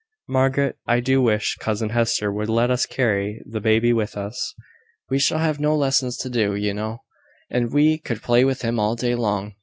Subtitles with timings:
[0.27, 4.55] Margaret, I do wish cousin Hester would let us carry the baby with us.
[5.11, 7.03] We shall have no lessons to do, you know;
[7.51, 9.53] and we could play with him all day long."